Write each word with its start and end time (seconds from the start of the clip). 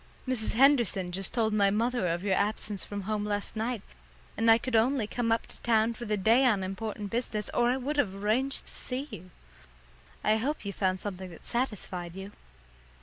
Mrs. 0.27 0.53
Henderson 0.55 1.11
just 1.11 1.31
told 1.31 1.53
my 1.53 1.69
mother 1.69 2.07
of 2.07 2.23
your 2.23 2.33
absence 2.33 2.83
from 2.83 3.01
home 3.01 3.23
last 3.23 3.55
night, 3.55 3.83
and 4.35 4.49
I 4.49 4.57
could 4.57 4.75
only 4.75 5.05
come 5.05 5.31
up 5.31 5.45
to 5.45 5.61
town 5.61 5.93
for 5.93 6.05
the 6.05 6.17
day 6.17 6.43
on 6.43 6.63
important 6.63 7.11
business 7.11 7.51
or 7.53 7.69
I 7.69 7.77
would 7.77 7.97
have 7.97 8.15
arranged 8.15 8.65
to 8.65 8.71
see 8.73 9.07
you. 9.11 9.29
I 10.23 10.37
hope 10.37 10.65
you 10.65 10.73
found 10.73 11.01
something 11.01 11.29
that 11.29 11.45
satisfied 11.45 12.15
you." 12.15 12.31